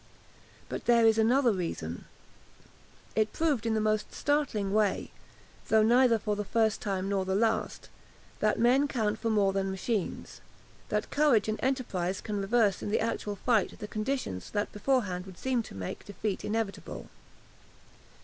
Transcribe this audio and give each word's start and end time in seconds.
But 0.67 0.85
there 0.85 1.05
is 1.05 1.19
another 1.19 1.51
reason: 1.51 2.05
it 3.15 3.31
proved 3.33 3.67
in 3.67 3.75
the 3.75 3.79
most 3.79 4.15
startling 4.15 4.73
way 4.73 5.11
though 5.67 5.83
neither 5.83 6.17
for 6.17 6.35
the 6.35 6.43
first 6.43 6.81
time 6.81 7.07
nor 7.07 7.23
the 7.23 7.35
last 7.35 7.87
that 8.39 8.57
men 8.57 8.87
count 8.87 9.19
for 9.19 9.29
more 9.29 9.53
than 9.53 9.69
machines, 9.69 10.41
that 10.89 11.11
courage 11.11 11.47
and 11.47 11.59
enterprise 11.61 12.19
can 12.19 12.41
reverse 12.41 12.81
in 12.81 12.89
the 12.89 12.99
actual 12.99 13.35
fight 13.35 13.77
the 13.77 13.87
conditions 13.87 14.49
that 14.49 14.71
beforehand 14.71 15.27
would 15.27 15.37
seem 15.37 15.61
to 15.61 15.75
make 15.75 16.03
defeat 16.05 16.43
inevitable. 16.43 17.07